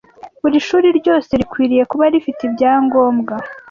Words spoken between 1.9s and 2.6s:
kuba rifite